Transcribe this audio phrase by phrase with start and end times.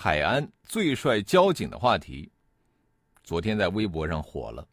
[0.00, 2.30] 海安最帅交警的话题，
[3.24, 4.64] 昨天在微博上火了。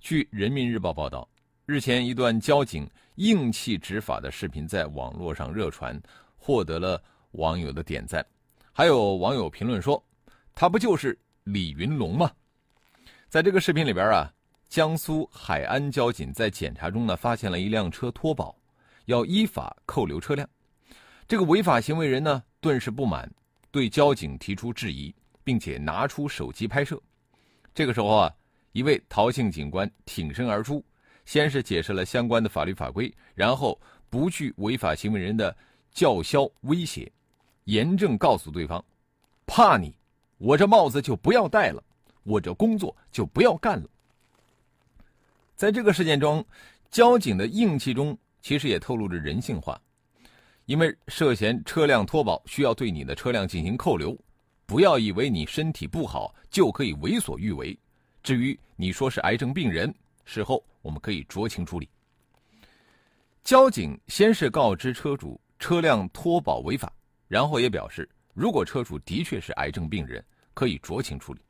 [0.00, 1.28] 据人民日报报道。
[1.66, 6.00] 日前，一段交警硬气执法的视频在网络上热传，
[6.34, 6.98] 获得了
[7.32, 8.24] 网友的点赞。
[8.72, 10.02] 还有网友评论说
[10.56, 12.32] ：“他不就是李云龙吗？”
[13.28, 14.32] 在这个视频里边啊，
[14.70, 18.56] 江苏海安交警在检查中呢，发现了一辆车脱保，
[19.04, 20.48] 要依法扣留车辆。
[21.28, 23.30] 这个违法行为人呢，顿时不满，
[23.74, 27.02] 对交警提出质疑，并且拿出手机拍摄。
[27.74, 28.32] 这个时候啊，
[28.70, 30.80] 一位陶姓警官挺身而出。
[31.24, 33.76] 先是解释了相关的法律法规，然后
[34.08, 35.56] 不惧违法行为人的
[35.90, 37.10] 叫嚣威胁，
[37.64, 38.84] 严正告诉对方
[39.44, 39.92] ：“怕你，
[40.38, 41.82] 我这帽子就不要戴了，
[42.22, 43.90] 我这工作就不要干了。”
[45.56, 46.46] 在这个事件中，
[46.92, 49.80] 交警的硬气中其实也透露着人性化，
[50.66, 54.18] 因为涉嫌车辆脱保，需要对你的车辆进行扣留。
[54.66, 57.78] 不要以为你身体不好就可以为所欲为，
[58.22, 60.64] 至于你说是癌症病人，事后。
[60.80, 61.88] 我们可以酌情处理。
[63.42, 66.92] 交警先是告知车主车辆脱保违法，
[67.26, 70.22] 然后也表示，如果车主的确是癌症病人，
[70.52, 71.40] 可以酌情处理。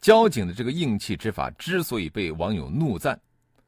[0.00, 3.16] 交警的这个硬气执法之所以被网友怒赞，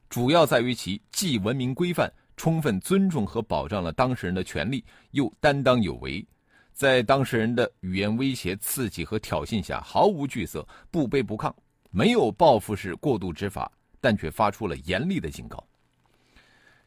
[0.08, 6.26] 主要在于其既文明规范、充分尊重和保障了当事人的权利，又担当有为，
[6.72, 11.52] 在当事人的语言威胁、刺激和挑衅下毫无惧色、不卑不亢，
[11.90, 13.70] 没有报复式过度执法。
[14.00, 15.66] 但却发出了严厉的警告。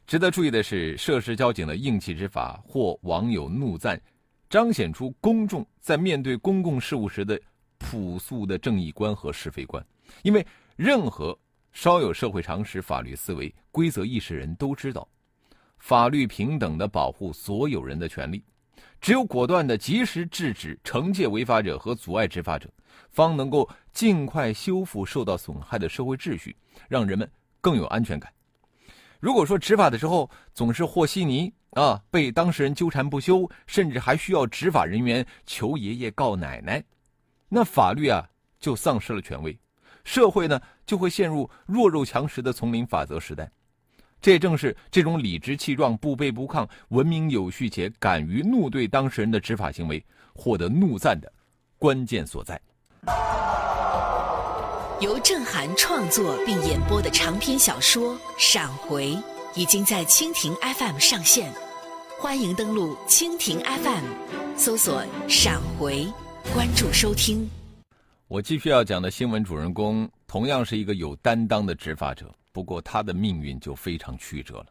[0.06, 4.00] 值得注意的是，涉事交警的硬气执法获网友怒赞，
[4.48, 7.38] 彰显出公众在面对公共事务时的
[7.76, 9.86] 朴素的正义观和是非观。
[10.22, 10.44] 因为
[10.74, 11.38] 任何
[11.72, 15.06] 稍有社会常识、法律思维、规则意识人都知道，
[15.82, 18.40] 法律平等的保护所有人的权利。
[19.00, 22.70] 只有果断的及时制止、惩戒违法者和阻碍执法者，
[23.10, 26.54] 方能够尽快修复受到损害的社会秩序。
[26.88, 27.28] 让人们
[27.60, 28.32] 更有安全感。
[29.18, 36.82] 如果说执法的时候总是和稀泥啊，被当事人纠缠不休，甚至还需要执法人员求爷爷告奶奶，
[37.48, 38.24] 那法律啊
[38.60, 39.58] 就丧失了权威，
[40.04, 43.50] 社会呢就会陷入弱肉强食的丛林法则时代。
[44.22, 50.02] 这正是这种理直气壮、不卑不亢、文明有序且敢于怒对当事人的执法行为
[50.32, 51.30] 获得怒赞的
[51.76, 52.58] 关键所在。
[55.00, 59.08] 由郑涵创作并演播的长篇小说《闪回》
[59.56, 61.52] 已经在蜻蜓 FM 上线，
[62.20, 64.04] 欢迎登录蜻蜓 FM，
[64.56, 66.06] 搜索“闪回”，
[66.54, 67.50] 关注收听。
[68.28, 74.66] 我继续要讲的新闻主人公，同样是一个有担当的执法者，不过他的命运就非常曲折了。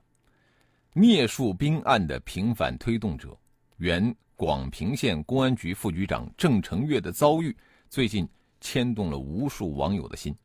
[0.94, 3.38] 聂树兵案的平反推动者，
[3.78, 7.56] 原广平县公安局副局长郑成月的遭遇，
[7.90, 8.28] 最近。
[8.64, 10.36] 牵动了无数网友的心。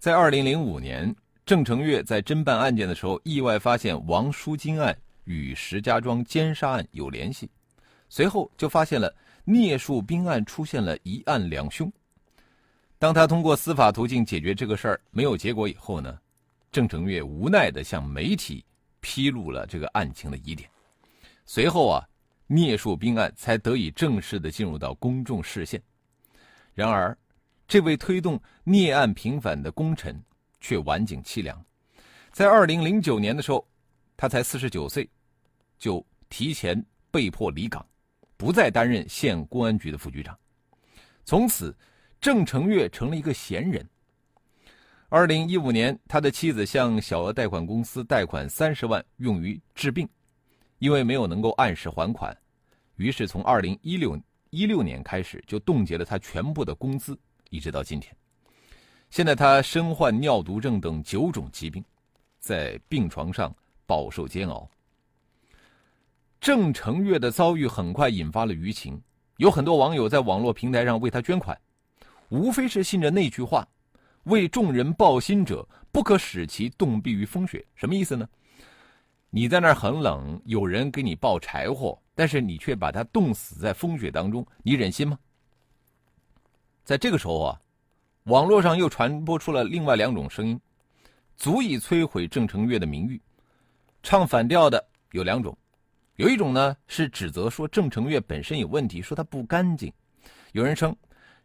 [0.00, 1.14] 在二零零五年，
[1.46, 7.48] 郑成月在侦办案件的时候，意外发现王淑金案与石家庄奸杀案有联系，
[8.08, 9.14] 随后就发现了
[9.44, 11.88] 聂树兵案出现了一案两凶。
[12.98, 16.18] 当他通过司法途径解决这个事儿没有结果以后呢，
[16.70, 18.64] 郑成月无奈地向媒体
[19.00, 20.68] 披露了这个案情的疑点。
[21.44, 22.06] 随后啊，
[22.46, 25.82] 聂树斌案才得以正式的进入到公众视线。
[26.74, 27.16] 然而，
[27.66, 30.22] 这位推动聂案平反的功臣
[30.60, 31.64] 却晚景凄凉，
[32.32, 33.66] 在二零零九年的时候，
[34.16, 35.08] 他才四十九岁，
[35.78, 37.84] 就提前被迫离岗，
[38.36, 40.38] 不再担任县公安局的副局长。
[41.24, 41.76] 从此，
[42.20, 43.86] 郑成月成了一个闲人。
[45.10, 50.06] 二零一五年，他的妻子向小额贷款公司贷款三十万用于治病，
[50.80, 52.36] 因为没有能够按时还款，
[52.96, 54.20] 于是从二零一六
[54.50, 57.18] 一六年开始就冻结了他全部的工资。
[57.48, 58.14] 一直到今天，
[59.08, 61.82] 现在他身患尿毒症等九种疾病，
[62.38, 63.50] 在病床上
[63.86, 64.68] 饱受煎熬。
[66.38, 69.00] 郑成月的遭遇很快引发了舆情，
[69.38, 71.58] 有很多网友在网络平台上为他捐款，
[72.28, 73.66] 无非是信着那句话
[74.28, 78.28] ：“为众人抱薪者，不可使其冻毙于风雪。”什么意思呢？
[79.30, 85.18] 你在那儿很冷，有人给你抱柴火，但是你却把他冻死在风雪当中，你忍心吗？
[86.82, 87.60] 在这个时候啊，
[88.24, 90.58] 网络上又传播出了另外两种声音，
[91.36, 93.20] 足以摧毁郑成月的名誉。
[94.02, 94.82] 唱反调的
[95.12, 95.54] 有两种，
[96.16, 99.92] 有一种呢是指责说郑成月本身有问题，说他不干净。
[100.52, 100.96] 有人称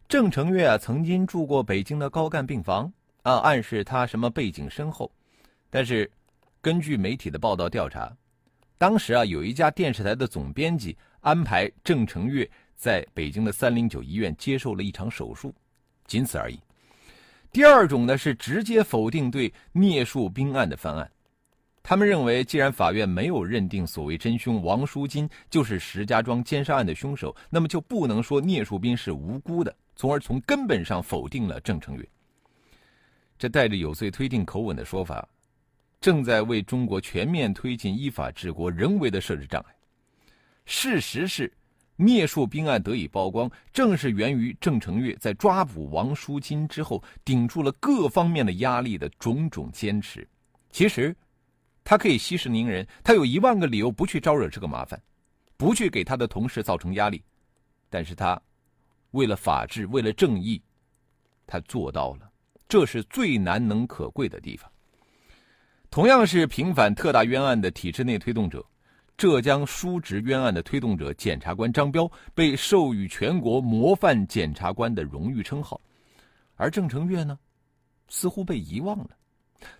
[0.08, 2.92] 郑成月啊曾经住过北京的高干病房
[3.22, 5.10] 啊，暗示他什么背景深厚。
[5.70, 6.10] 但是
[6.60, 8.14] 根据媒体的报道调查，
[8.78, 12.48] 当时啊有一家电视台的总编辑安排郑成月。
[12.76, 15.54] 在北京的三零九医院接受了一场手术，
[16.06, 16.60] 仅此而已。
[17.50, 21.10] 第二种呢是直接否定对聂树斌案的翻案，
[21.86, 32.08] 他们认为，既然法院没有认定所谓真凶王淑金就是石家庄奸杀案的凶手，那么就不能说聂树斌是无辜的，从而从根本上否定了郑成月。
[33.38, 35.28] 这带着有罪推定口吻的说法，
[36.00, 39.74] 正在为中国全面推进依法治国人为的设置障碍。
[40.64, 41.52] 事实是。
[41.96, 50.26] 聂树斌案得以曝光，正是源于郑成月在抓捕王淑金之后，顶住了各方面的压力的种种坚持。
[50.72, 51.14] 其实，
[51.84, 55.00] 他可以息事宁人，他有一万个理由不去招惹这个麻烦，
[55.56, 57.22] 不去给他的同事造成压力。
[57.90, 58.40] 但是他
[59.10, 60.60] 为了法治，为了正义，
[61.46, 62.28] 他做到了，
[62.66, 64.68] 这是最难能可贵的地方。
[65.90, 68.64] 同样是平反特大冤案的体制内推动者。
[69.16, 75.80] 浙江叔侄冤案的推动者检察官张彪被授予全国模范检察官的荣誉称号，
[76.56, 77.38] 而郑成月呢，
[78.08, 79.10] 似乎被遗忘了。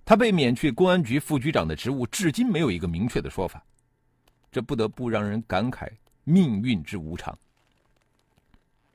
[0.05, 3.65] 他被免去公安局副局长的职务，至今没有一个明确的说法。
[4.51, 5.89] 这不得不让人感慨
[6.25, 7.37] 命运之无常。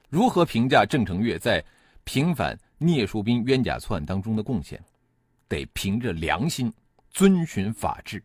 [0.10, 1.64] 如何评价郑成月在
[2.04, 4.82] 平反聂树斌冤假错案当中的贡献？
[5.48, 6.72] 得凭着良心，
[7.12, 8.24] 遵循法治。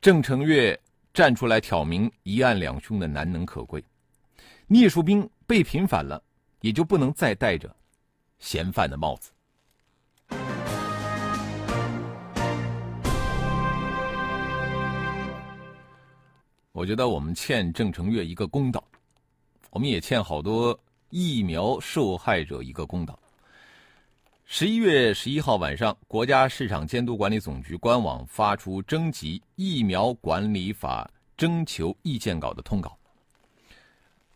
[0.00, 0.78] 郑成月
[1.12, 3.82] 站出来挑明一案两凶的难能可贵，
[4.66, 6.22] 聂树斌被平反了，
[6.60, 7.74] 也就不能再戴着
[8.38, 9.30] 嫌犯的帽子。
[16.76, 18.84] 我觉得我们欠郑成月一个公道，
[19.70, 20.78] 我们也欠好多
[21.08, 23.18] 疫苗受害者一个公道。
[24.44, 32.94] 十一月十一号晚上，国家市场监督管理总局官网发出征集疫苗管理法征求意见稿的通稿。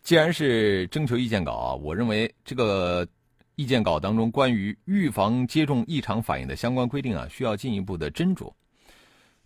[0.03, 3.07] 既然是征求意见稿啊，我认为这个
[3.55, 8.51] 意见稿当中关于预防接种异常反应的相关规定啊，需要进一步的斟酌。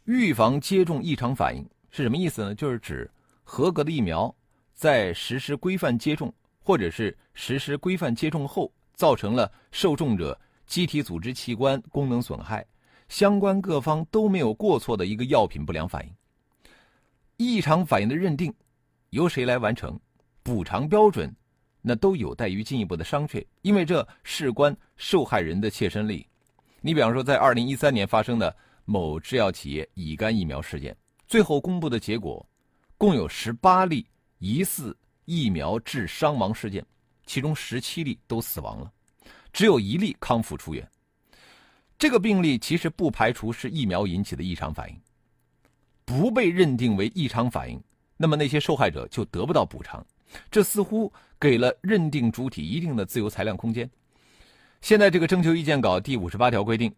[0.04, 2.52] 预防接种异常反应是什么意思呢？
[2.52, 3.08] 就是指
[3.44, 4.34] 合格的疫苗
[4.72, 10.36] 在实施规范接种或者是实施规范接种后，造成了受众者。
[10.66, 12.66] 机体组织器官功能损害，
[13.08, 16.12] 相关各方都没有过错的一个药品不良反应。
[17.36, 18.52] 异常反应的认定
[19.10, 20.00] 由谁来完成？
[20.42, 21.32] 补偿标准
[21.82, 26.26] 那都有待于进一步的商榷，因为这事关受害人的切身利益。
[26.80, 28.56] 你比方说，在二零一三年发生的
[28.86, 30.96] 某制药企业乙肝疫苗事件，
[31.34, 32.48] 最后公布的结果，
[32.96, 34.06] 共有十八例
[34.38, 36.86] 疑似疫苗致伤亡事件，
[37.26, 38.88] 其中十七例都死亡了。
[39.52, 40.88] 只有一例康复出院，
[41.98, 44.96] 这个病例其实不排除是疫苗引起的异常反应，
[46.04, 47.82] 不被认定为异常反应，
[48.16, 50.06] 那么那些受害者就得不到补偿，
[50.52, 53.90] 这似乎给了认定主体一定的自由裁量空间。
[54.82, 56.94] 现在这个征求意见稿第五十八条规定，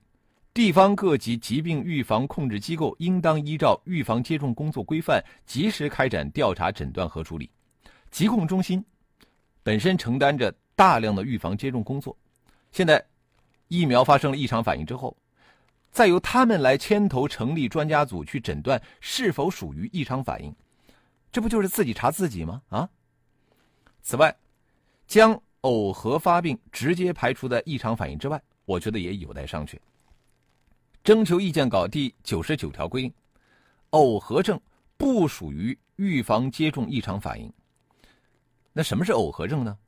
[0.56, 7.50] 地方各级疾病预防控制机构应当依照预防接种工作规范，及时开展调查、诊断和处理。
[8.10, 8.82] 疾控中心
[9.62, 12.16] 本身承担着大量的预防接种工作。
[12.72, 13.04] 现在，
[13.68, 15.14] 疫苗发生了异常反应之后，
[15.90, 20.50] 再由他们来牵头成立专家组去诊断是否属于异常反应，
[21.30, 22.62] 这不就是自己查自己吗？
[22.70, 22.88] 啊！
[24.00, 24.34] 此外，
[25.06, 29.76] 将耦合发病直接排除在异常反应之外，我觉得也有待商榷。
[31.06, 33.14] 征求意见稿第九十九条规定，
[33.90, 34.60] 耦合症
[34.96, 37.48] 不属于预防接种异常反应。
[38.72, 39.78] 那什么是耦合症呢？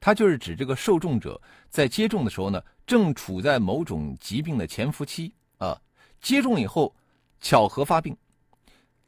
[0.00, 1.40] 它就是指这个受众者
[1.70, 5.80] 在接种的时候呢，正处在某种疾病的潜伏期啊，
[6.20, 6.92] 接种以后
[7.40, 8.16] 巧合发病。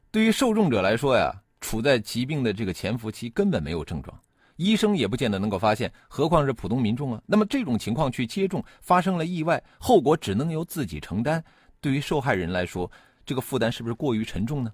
[0.09, 4.17] 对于受众者来说呀，处在疾病的这个潜伏期，根本没有症状，
[4.55, 7.21] 医生也不见得能够发现，何况是普通民众啊。
[7.25, 11.43] 那么这种情况去接种，发生了意外，后果只能由自己承担。
[11.79, 12.89] 对于受害人来说，
[13.25, 14.73] 这个负担是不是过于沉重呢？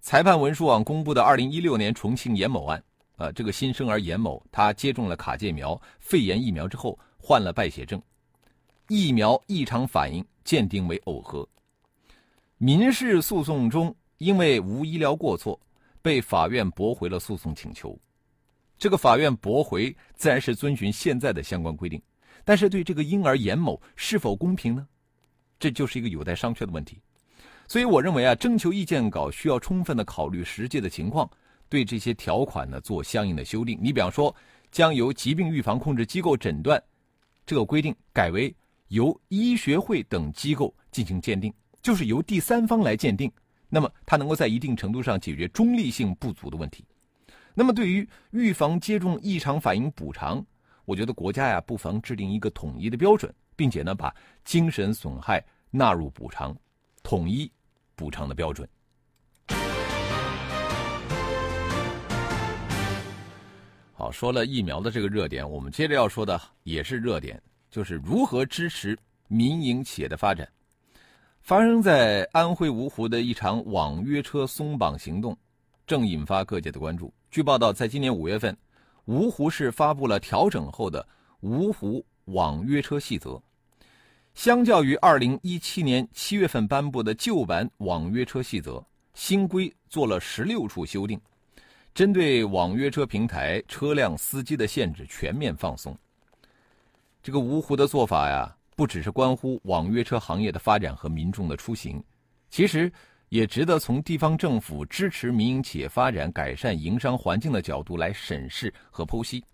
[0.00, 2.82] 裁判文书网公布的二零一六年重庆严某案。
[3.16, 8.02] 呃，这个新生儿严某，他接种了卡介苗肺炎疫苗之后患了败血症，
[8.88, 11.48] 疫苗异常反应鉴定为耦合。
[12.58, 15.58] 民事诉讼中，因为无医疗过错，
[16.02, 17.96] 被法院驳回了诉讼请求。
[18.76, 22.02] 这个法院驳回自然是遵循现在的相关规定，
[22.44, 24.86] 但是对这个婴儿严某是否公平呢？
[25.58, 27.00] 这就是一个有待商榷的问题。
[27.66, 31.28] 所以我认为啊，征求意见稿需要充分的考虑实际的情况，
[31.68, 33.78] 对这些条款呢做相应的修订。
[33.80, 34.34] 你比方说，
[34.70, 36.82] 将由疾病预防控制机构诊断
[37.46, 38.54] 这个规定改为
[38.88, 43.32] 由医学会等机构进行鉴定，就是由第三方来鉴定。
[43.68, 46.84] 那么它能够在一定程度上解决中立性不足的问题。
[47.54, 50.44] 那么对于预防接种异常反应补偿，
[50.84, 56.56] 我觉得国家呀不妨制定一个统一的标准，并且呢把精神损害纳入补偿。
[57.02, 57.50] 统一
[57.94, 58.68] 补偿的标准。
[63.92, 70.48] 好，说了疫苗的这个热点，我们接着要说的也是热点，就是如何支持民营企业的发展。
[71.40, 75.36] 发生在安徽芜湖的一场网约车松绑行动，
[75.86, 77.12] 正引发各界的关注。
[77.30, 78.56] 据报道，在今年五月份，
[79.06, 81.06] 芜湖市发布了调整后的
[81.46, 83.30] 《芜湖网约车细则》。
[84.34, 91.20] 相较于二零一七年七月份颁布的旧版网约车细则，新规做了十六处修订，
[91.94, 95.96] 针对网约车平台车辆司机的限制全面放松。
[97.22, 102.02] 这个芜湖的做法呀，不只是关乎网约车行业的发展和民众的出行，
[102.50, 102.90] 其实
[103.28, 109.44] 也值得从地方政府支持民营企业发展、改善营商环境的角度来审视和剖析。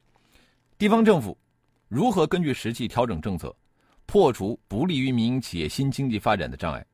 [0.78, 1.36] 地方政府
[1.90, 3.52] 如何根据实际调整政策？
[4.06, 6.86] 破除不利于民营企业新经济发展的障碍，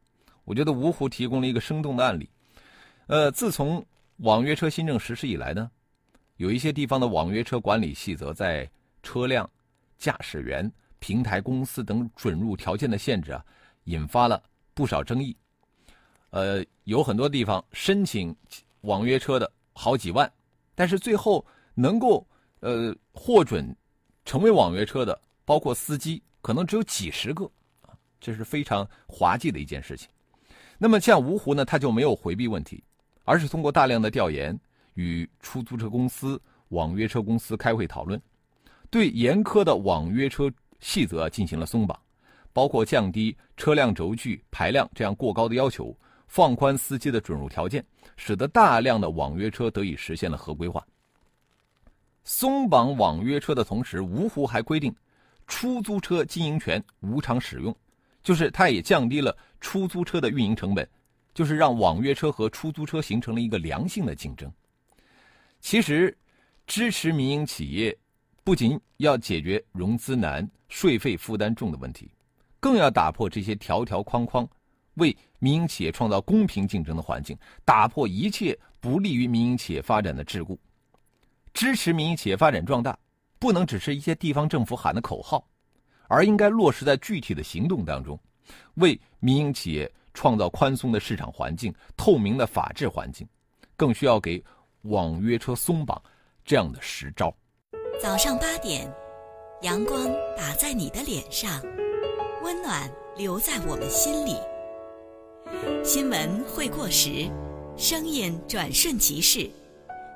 [0.45, 2.27] 我觉得芜湖提供了一个生动的案例。
[3.07, 3.85] 呃，自从
[4.19, 5.71] 网约车新政实施以来呢，
[6.39, 8.67] 有一些地方的网约车管理细则在
[9.03, 9.49] 车辆、
[9.99, 13.45] 驾驶员、平台公司等准入条件的限制啊，
[13.85, 15.37] 引发了不少争议。
[16.31, 18.35] 呃，有很多地方申请
[18.81, 20.31] 网约车的好几万，
[20.75, 22.27] 但是最后能够
[22.61, 23.77] 呃获准
[24.27, 26.23] 成为网约车的，包括司机。
[26.43, 27.51] 可能只有几十个，
[28.21, 30.09] 这是非常滑稽的一件事情。
[30.79, 32.85] 那么像芜湖呢，他就没有回避问题，
[33.25, 34.57] 而是通过大量的调研，
[34.95, 38.21] 与出租车公司、网约车公司开会讨论，
[38.91, 41.99] 对严苛的网约车细则进行了松绑，
[42.53, 45.93] 包括降低车辆轴距排量这样过高的要求，
[46.29, 47.85] 放宽司机的准入条件，
[48.17, 50.87] 使得大量的网约车得以实现了合规化。
[52.29, 54.95] 松绑网约车的同时，芜湖还规定。
[55.47, 57.73] 出租车经营权无偿使用，
[58.21, 60.87] 就是它也降低了出租车的运营成本，
[61.33, 64.53] 就是让网约车和出租车形成了一个良性的竞争。
[65.61, 66.13] 其实，
[66.67, 67.97] 支持民营企业，
[68.43, 72.11] 不仅要解决融资难、税费负担重的问题，
[72.59, 74.45] 更要打破这些条条框框，
[74.95, 80.59] 为民营企业创造公平竞争的环境，打破一切不利于民营企业发展的桎梏，
[81.57, 82.97] 支持民营企业发展壮大。
[83.39, 85.47] 不能只是一些地方政府喊的口号，
[86.09, 88.19] 而应该落实在具体的行动当中，
[88.77, 93.29] 为民营企业创造宽松的市场环境、透明的法治环境，
[93.77, 94.43] 更需要给
[94.83, 96.03] 网约车松绑
[96.47, 97.33] 这样的实招。
[98.01, 98.91] 早上八点，
[99.61, 101.63] 阳光打在你的脸上，
[102.43, 104.35] 温暖留在我们心里。
[105.85, 107.31] 新闻会过时，
[107.77, 109.49] 声音转瞬即逝，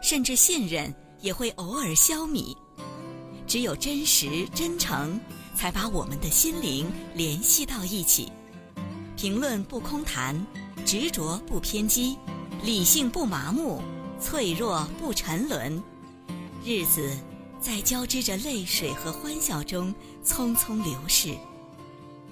[0.02, 2.56] 甚至信任也会偶尔消弭。
[3.46, 5.20] 只有真实真诚，
[5.56, 8.30] 才把我们的心灵联系到一起。
[9.16, 10.46] 评论不空谈，
[10.86, 12.16] 执着不偏激，
[12.62, 13.82] 理性不麻木，
[14.20, 15.82] 脆弱不沉沦。
[16.64, 17.16] 日子
[17.60, 21.36] 在交织着泪水和欢笑中匆匆流逝，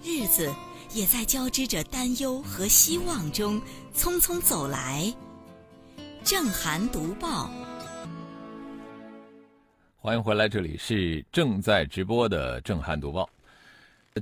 [0.02, 0.54] 日子
[0.95, 3.61] 也在交织着担忧和希望中
[3.95, 5.12] 匆匆走来。
[6.25, 7.50] 正涵读报。
[10.08, 13.28] 欢迎回来，这里是正在直播的《震撼读报》。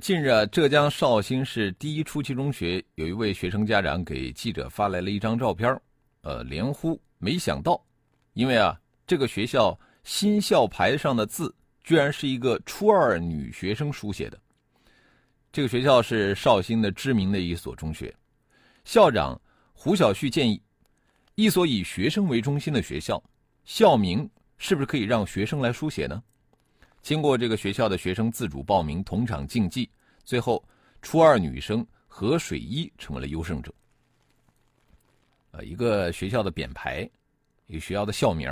[0.01, 5.79] 近日，浙江绍兴市第一初级中学有一位学生家长给记者发来了一张照片，
[6.23, 7.81] 呃，连呼没想到，
[8.33, 8.77] 因为啊，
[9.07, 14.37] 这个学校新校牌上的字居然是一个初二女学生书写的。
[15.53, 18.13] 这个学校是绍兴的知名的一所中学，
[18.83, 19.39] 校长
[19.71, 20.61] 胡小旭建议，
[21.35, 23.23] 一所以学生为中心的学校，
[23.63, 24.29] 校名。
[24.57, 26.21] 是不是可以让学生来书写呢？
[27.03, 29.89] 经过这个学校的学生自主报名同场竞技，
[30.25, 30.61] 最后
[31.01, 33.73] 初二女生何水一成为了优胜者。
[35.51, 37.09] 呃，一个学校的匾牌，
[37.67, 38.51] 一个学校的校名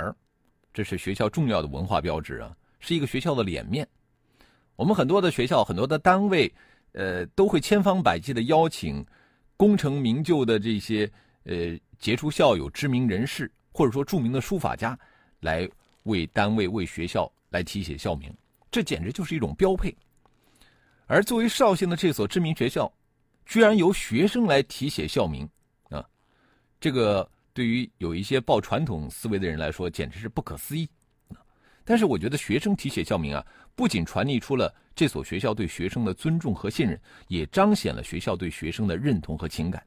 [0.72, 3.86] 这是学校重要的文化标志啊，是一个学校的脸面。
[4.76, 6.50] 我们很多的学校、很多的单位，
[6.92, 9.04] 呃，都会千方百计的邀请
[9.56, 11.10] 功成名就的这些
[11.44, 14.98] 呃杰出校友、知名人士，或者说著名的书法家
[15.40, 15.68] 来。
[16.06, 18.34] 为单位、为学校来题写校名，
[18.70, 19.94] 这简直就是一种标配。
[21.06, 22.92] 而作为绍兴的这所知名学校，
[23.44, 25.48] 居然由学生来题写校名，
[25.90, 26.04] 啊，
[26.80, 30.88] 这个对于有一些抱传统思维的人来说，简直是不可思议。
[31.84, 33.46] 但是我觉得学生题写校名啊，
[33.76, 39.80] 不仅传递出了这所学校对学生的尊重和信任，也彰显了学校对学生的认同和情感。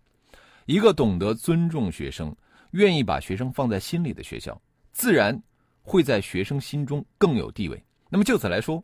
[0.65, 2.33] 一个懂得尊重学生、
[2.71, 4.61] 愿意把学生放在心里的学校，
[4.93, 5.38] 自然
[5.89, 7.84] 会在学生心中更有地位。
[8.10, 8.84] 那么就此来说，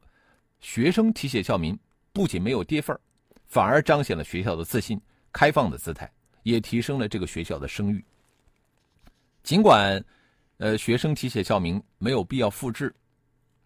[0.59, 1.77] 学生题写校名
[2.11, 2.99] 不仅没有跌份儿，
[3.45, 4.99] 反而彰显了学校的自信、
[5.31, 8.03] 开放的姿态，也提升了这个学校的声誉。
[9.43, 10.03] 尽管，
[10.57, 12.91] 呃，学生题写校名没有必要复制。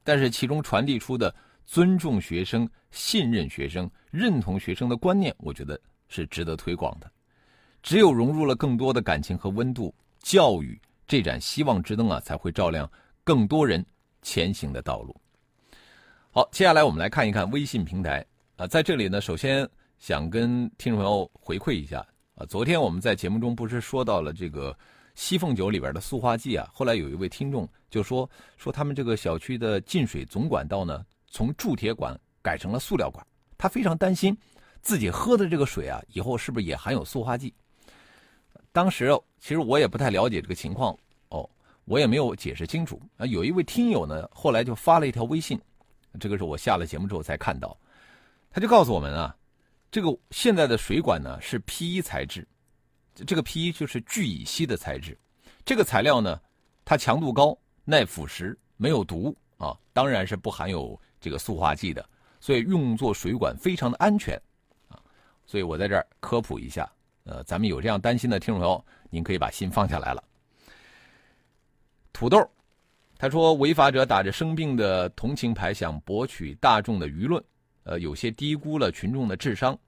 [0.03, 1.33] 但是其中传递出的
[1.65, 5.79] 尊重学生、信任学生、认同学生的观念，我觉得
[6.09, 7.09] 是值得推广的。
[7.81, 12.89] 只有融入了更多的感情和温度，教育这盏希望之灯啊，才会照亮
[13.29, 13.85] 更多人
[14.23, 15.15] 前行的道路。
[16.31, 19.69] 好，接下来我们来看一看微信平台啊，在这里呢，首先
[19.99, 24.75] 想跟听众朋友回馈一下啊，昨天我们在节目中不是说到了这个。
[25.13, 33.25] 西凤酒里边的塑化剂啊，后来有一位听众就说说他们这个小区的进水总管道呢，从铸铁管改成了塑料管，
[33.57, 34.35] 他非常担心
[34.81, 37.53] 自己喝的这个水啊，以后是不是也含有塑化剂？
[38.71, 40.97] 当时其实我也不太了解这个情况，
[41.89, 43.25] 我也没有解释清楚啊。
[43.25, 45.59] 有一位听友呢，后来就发了一条微信，
[46.19, 47.75] 这个是我下了节目之后才看到，
[48.51, 49.35] 他就告诉我们啊，
[49.89, 52.47] 这个现在的水管呢是 P 材质。
[53.25, 55.17] 这个 P 就是聚乙烯的材质，
[55.65, 56.39] 这个材料呢，
[56.85, 62.07] 它强度高、耐腐蚀、没有毒啊，当然是不含有这个塑化剂的，
[62.39, 64.39] 所以用作水管非常的安全
[64.89, 65.01] 啊。
[65.47, 66.87] 所以我在这儿科普一下，
[67.23, 70.23] 呃，咱们有这样担心的听众朋友，您可以把心放下来了。
[72.19, 72.37] 土豆，
[73.17, 77.41] 他说违法者打着生病的同情牌，想博取大众的舆论，
[77.83, 79.79] 呃，有些低估了群众的智商。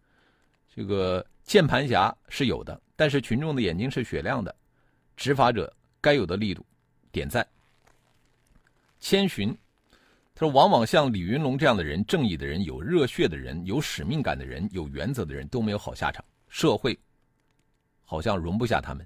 [0.73, 2.81] 这个键盘侠是有的。
[2.95, 4.55] 但是群众的眼睛是雪亮的，
[5.17, 6.65] 执法者该有的力度，
[7.11, 7.45] 点赞。
[9.01, 9.53] 千寻，
[10.33, 16.23] 他说：“往往像李云龙这样的人，正义的人，有热血的人，有使命感的人，有原则的人，都没有好下场。
[16.47, 16.97] 社会
[18.05, 19.05] 好像容不下他们。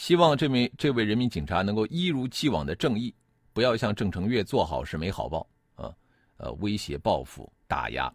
[0.00, 3.14] 希望这名这位人民警察能够一如既往的正义，
[3.52, 5.94] 不要像郑成月做好事没好报啊，
[6.38, 8.10] 呃，威胁报复打压。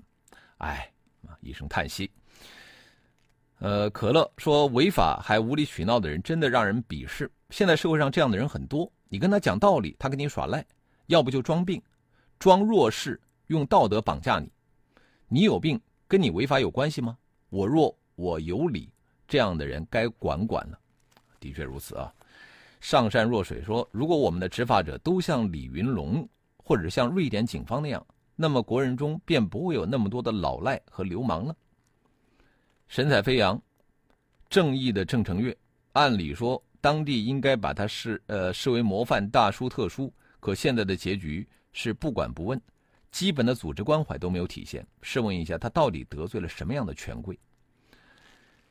[0.58, 0.92] 哎，
[1.28, 2.10] 啊，一声叹息。”
[3.62, 7.32] 呃，可乐说违法还无理取闹的人真的让人鄙视。
[7.52, 10.66] 现在社会上这样的人很多，你跟他讲道理，他跟你耍赖，
[11.06, 11.80] 要不就装病，
[12.40, 14.52] 装弱势，用道德绑架你。
[15.28, 17.16] 你有病，跟你违法有关系吗？
[17.50, 18.92] 我弱，我有理，
[19.28, 20.80] 这样的人该管管了。
[21.46, 22.12] 的确如此啊。
[22.82, 26.28] 上善若水说，如果我们的执法者都像李云龙
[26.58, 28.04] 或者像瑞典警方那样，
[28.36, 31.56] 那么国人中便不会有那么多的老赖和流氓了。
[32.88, 33.62] 神采飞扬，
[34.50, 35.56] 正义的郑成月，
[35.94, 42.60] 按理说当地应该把他视呃视为模范大叔特殊，可现在的结局是不管不问，
[43.12, 44.86] 基本的组织关怀都没有体现。
[45.02, 47.38] 试问一下，他到底得罪了什么样的权贵？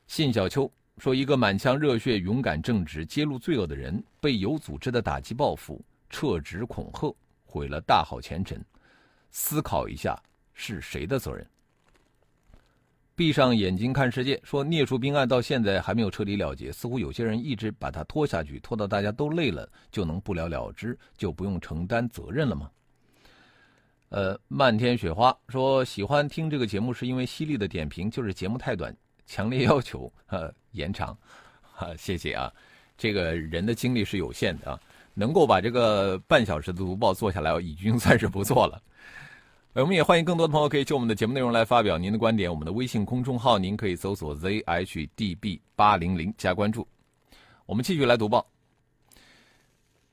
[0.06, 8.58] 信小秋说，一个满腔热血、勇敢正直、揭露罪恶的人，被有组织的打击报复、撤职恐吓，毁了大好前程。
[9.30, 10.16] 思考一下，
[10.52, 11.44] 是谁的责任？
[13.16, 22.70] 闭上眼睛看世界，说聂树斌案到现在还没有彻底了结，似乎有些人一直把它拖下去，拖到大家都累了，就能不了了之，就不用承担责任了吗？
[24.10, 31.16] 呃，漫天雪花说喜欢听这个节目是因为犀利的点评，就是节目太短，强烈要求呃延长，
[31.76, 32.52] 啊谢谢啊，
[32.96, 34.80] 这个人的精力是有限的啊，
[35.14, 38.80] 能够把这个半小时的读报做下来，已经算是不错了。
[39.74, 42.48] 我们也欢迎更多的朋友可以就我们的节目内容来发表您的观点。
[42.48, 46.86] 我们的微信公众号您可以搜索 zhdb 八零零加关注。
[47.66, 48.46] 我们继续来读报。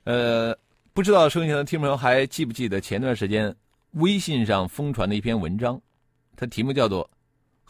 [0.06, 0.58] 呃，
[0.94, 3.56] 不知道收音机的听众朋友还记不记得前段时间
[3.92, 5.80] 微信上疯传的一篇文章？
[6.36, 7.06] 它题目叫做《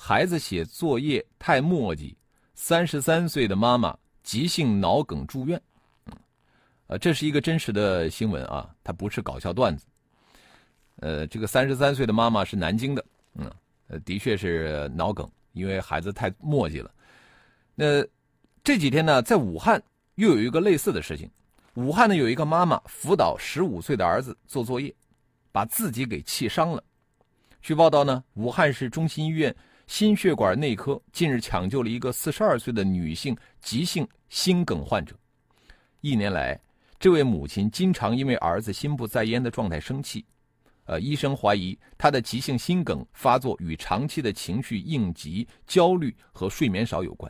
[0.03, 2.17] 孩子写作业太墨迹，
[2.55, 5.59] 三十三岁的妈妈急性脑梗住院》。
[6.07, 6.17] 嗯，
[6.87, 9.85] 呃，这是一个真实的新闻啊，它不是搞笑段子。
[11.01, 13.51] 呃，这个三十三岁的妈妈是南京的，嗯，
[13.89, 16.91] 呃，的确是脑梗，因为孩子太墨迹了。
[17.75, 18.03] 那
[18.63, 19.81] 这几天呢，在武汉
[20.15, 21.29] 又有一个类似的事情。
[21.75, 24.91] 武汉呢，有一个妈妈辅导十五岁的儿子做作业，
[25.51, 26.83] 把自己给气伤了。
[27.61, 29.55] 据报道呢，武汉市中心医院
[29.91, 35.13] 心血管内科近日抢救了一个四十二岁的女性急性心梗患者。
[35.99, 36.57] 一年来，
[36.97, 40.25] 这位母亲经常因为儿子心不在焉的状态生气。
[40.85, 47.29] 呃，医生怀疑他的急性心梗发作与长期的情绪应急、焦虑和睡眠少有关。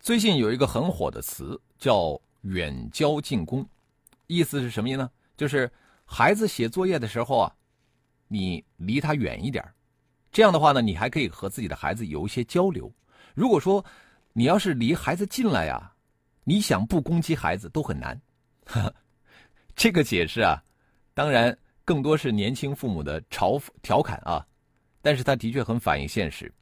[0.00, 3.64] 最近有一个很火的词叫“远交近攻”，
[4.26, 5.10] 意思是什么呢？
[5.36, 5.70] 就是
[6.06, 7.54] 孩子写作业的时候啊，
[8.26, 9.62] 你离他远一点
[10.30, 12.92] 这样的话呢，你还可以和自己的孩子有一些交流。
[13.34, 13.84] 如果说
[14.32, 15.92] 你要是离孩子近了呀，
[16.44, 18.20] 你想不攻击孩子都很难。
[19.74, 20.62] 这个解释啊，
[21.14, 21.56] 当然。
[21.84, 24.46] 更多是年轻父母的嘲调侃啊，
[25.00, 26.52] 但是他的确很反映现实。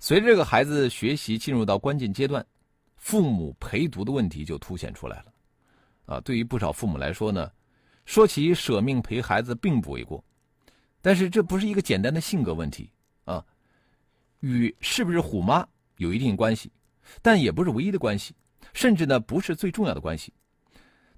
[0.00, 2.44] 随着这个孩子学习进入到关键阶段，
[2.96, 5.26] 父母陪读的问题就凸显出来了。
[6.06, 7.52] 啊，对于不少父母来说呢，
[8.04, 10.24] 说起舍命陪孩子并不为过，
[11.02, 12.90] 但是这不是一个简单的性格问题
[13.26, 13.44] 啊，
[14.40, 15.66] 与是不是虎妈
[15.98, 16.72] 有一定关系，
[17.20, 18.34] 但也不是唯一的关系，
[18.72, 20.32] 甚至呢不是最重要的关系。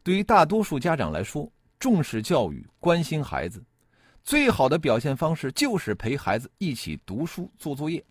[0.03, 1.49] 对于大多数家长来说。
[1.81, 3.63] 重视教育，关心孩子，
[4.23, 8.03] 最好的表现方式就是陪孩子一起读书、做作业。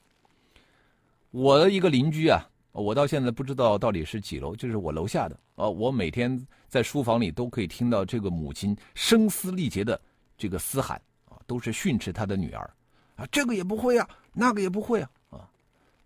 [1.32, 5.68] 我的一个邻居啊，我到现在不知道到底是几楼，就是我楼下的啊。
[5.68, 10.00] 我每天在书房里都可以听到这个母亲声嘶力竭的
[10.38, 11.02] 这个嘶喊，
[11.46, 12.70] 都是训斥他的女儿
[13.16, 15.50] 啊，这个也不会啊，那个也不会啊啊。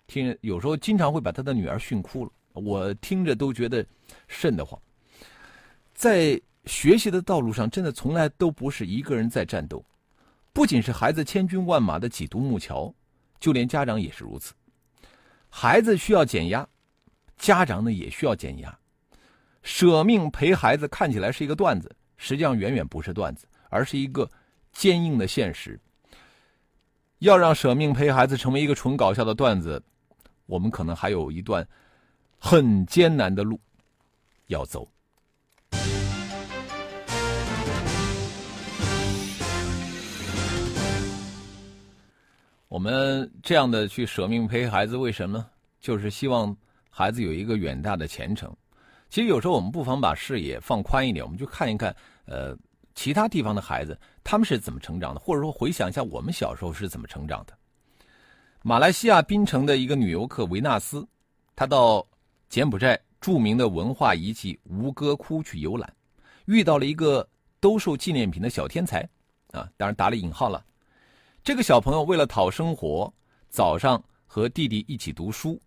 [0.07, 3.85] 听有时候经常会把他的女儿训哭了，我听着都觉得
[4.27, 4.79] 瘆得慌。
[5.93, 6.39] 在。
[6.65, 9.81] 学习的道路上，真的从来都不是一个人在战斗，
[10.51, 12.93] 不仅是孩子千军万马的挤独木桥，
[13.39, 14.53] 就连家长也是如此。
[15.49, 16.67] 孩子需要减压，
[17.37, 18.77] 家长呢也需要减压。
[19.63, 24.29] 舍命陪孩子看起来是一个段子，实际上远远不是段子，而是一个
[24.77, 25.79] 坚硬的现实。
[27.17, 29.81] 要让舍命陪孩子成为一个纯搞笑的段子，
[30.45, 31.67] 我们可能还有一段
[32.37, 33.59] 很艰难的路
[34.45, 34.87] 要走。
[42.67, 45.43] 我们这样的去舍命陪孩子，为什么？
[45.79, 46.55] 就是希望
[46.91, 48.55] 孩子有一个远大的前程。
[49.09, 52.55] 其实有时候我们不妨把视野放宽一点，我们就看一看，呃，
[52.93, 57.57] 其他地方的孩子他们是怎么成长的，或者说回想一下我们小时候是怎么成长的。
[58.61, 61.07] 马来西亚槟城的一个女游客维纳斯，
[61.55, 62.05] 她到
[62.49, 65.89] 柬埔寨著名的文化遗迹吴哥窟去游览，
[66.43, 67.25] 遇到了一个
[67.61, 68.99] 兜售纪念品的小天才，
[69.53, 70.61] 啊，当然打了引号了。
[71.41, 73.09] 这个小朋友为了讨生活，
[73.47, 75.57] 早上和弟弟一起读书，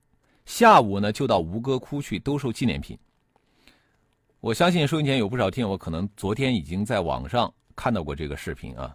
[0.44, 2.98] 下午呢就到吴哥窟去兜售纪念品。
[4.40, 8.94] 我相信收音前有不少听友可能昨天已经在网上看到过这个视频啊。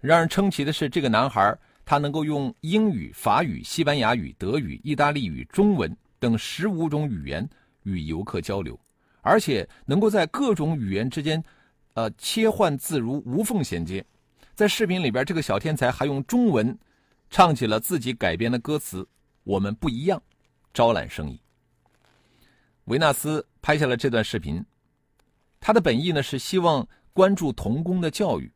[0.00, 7.48] 让人称奇的是，这个男孩他能够用英语、法语、西班牙语、德语、意大利语、中文等十五种语言
[7.84, 8.76] 与游客交流，
[9.20, 11.40] 而且能够在各种语言之间，
[11.94, 14.04] 呃，切换自如，无缝衔接。
[14.52, 16.76] 在视频里边，这个小天才还用中文
[17.30, 19.02] 唱起了自己改编的歌词
[19.44, 20.18] 《我们不一样》，
[20.74, 21.40] 招揽生意。
[22.86, 24.64] 维纳斯拍下了这段视频，
[25.60, 28.50] 他的本意呢是希望关注童工的教育，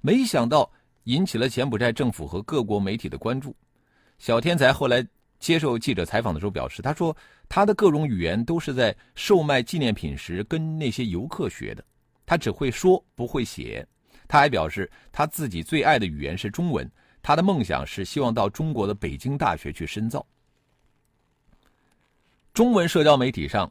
[0.00, 0.70] 没想到
[1.04, 3.54] 引起了柬埔寨政府和各国媒体的关注。
[4.18, 5.06] 小天才后来
[5.38, 7.16] 接受记者采访的时候表示：“他说
[7.48, 11.84] 他的各种语言都是在售卖纪念品时跟那些游客学的，
[12.24, 13.86] 他只会说不会写。”
[14.28, 16.90] 他还表示，他自己最爱的语言是中文。
[17.20, 20.24] 他的梦想是希望到中国的北京大学去深造。
[22.54, 23.70] 中文社交媒体上，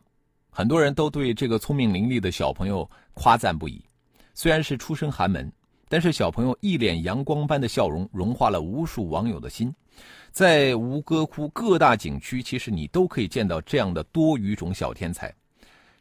[0.49, 3.84] 很多人都对这个聪明伶俐的小朋友夸赞不已。
[4.34, 5.52] 虽然是出身寒门，
[5.89, 9.74] 但是小朋友一脸阳光般的笑容，融化了无数网友的心。
[10.32, 15.34] 在吴哥窟各大景区，其实你都可以见到这样的多语种小天才。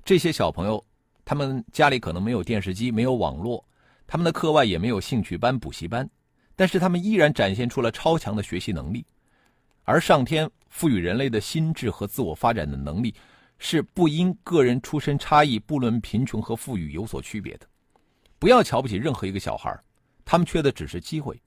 [0.05, 0.83] 这些小朋友，
[1.25, 3.65] 他们家里可能没有电视机，没有网络。
[4.07, 6.09] 他们的课外也没有兴趣班、补习班，
[6.57, 9.05] 但是他们依然展现出了超强的学习能力。
[9.85, 13.15] 而上天赋予人类的心智和自我发展的能力，
[13.59, 17.67] 是不因个人出身差异、不论贫穷和富裕有所区别的。
[18.41, 19.79] 不要瞧不起任何一个小孩，
[20.25, 21.39] 他们缺的只是机会。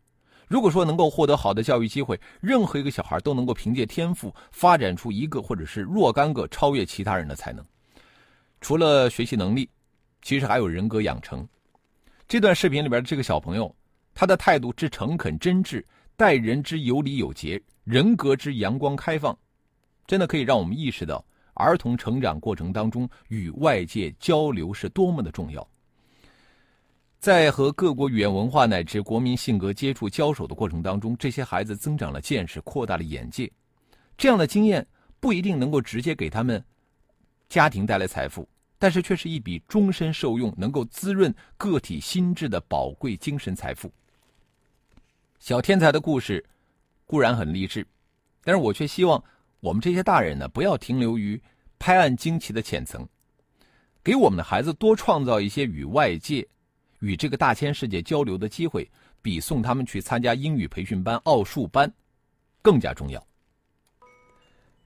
[0.47, 7.65] 如果说能够获得好的教育机会，任何一个小孩都能够凭借天赋发展出一个或者是若干个超越其他人的才能。
[8.62, 9.67] 除了学习能力，
[10.21, 11.47] 其实还有人格养成。
[12.27, 13.75] 这段视频里边的这个小朋友，
[14.13, 15.84] 他的态度之诚恳真挚，
[16.15, 19.36] 待人之有礼有节，人格之阳光开放，
[20.06, 21.25] 真的可以让我们意识到
[21.56, 25.67] 儿童成长过程当中与外界交流是多么的重要。
[27.24, 33.50] 在和各国语言文化乃至国民性格接触交手的过程当中，这些孩子增长了见识，扩大了眼界。
[34.18, 34.86] 这样的经验
[35.22, 36.62] 不一定能够直接给他们
[37.48, 38.46] 家庭带来财富。
[38.78, 43.90] 但是却是一笔终身受用、能够滋润个体心智的宝贵精神财富。
[45.40, 46.44] 小天才的故事
[47.06, 47.88] 固然很励志，
[48.44, 49.24] 但是我却希望
[49.62, 51.42] 我们这些大人呢，不要停留于
[51.80, 53.08] 拍案惊奇的浅层，
[54.04, 56.46] 给我们的孩子多创造一些与外界、
[57.04, 58.89] 与这个大千世界交流的机会，
[59.22, 61.92] 比送他们去参加英语培训班、奥数班
[62.62, 63.22] 更加重要。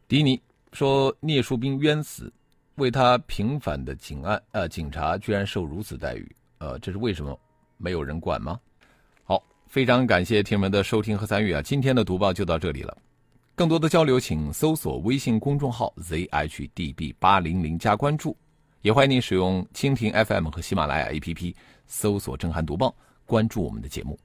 [0.07, 0.41] 迪尼
[0.73, 2.33] 说：“聂树斌冤死，
[2.77, 7.39] 为他平反的警案，呃，警察居然受如此待遇，呃，这是为什么？
[7.77, 8.59] 没有人管吗？”
[9.23, 11.61] 好，非常感谢听友们的收听和参与啊！
[11.61, 12.97] 今天的读报就到这里了，
[13.53, 18.35] 更多的交流请搜索微信公众号 zhdb 八零零加关注，
[18.81, 21.53] 也欢迎您使用蜻蜓 FM 和喜马拉雅 APP
[21.87, 22.95] 搜索“正涵读报”，
[23.25, 24.17] 关注我们的节目。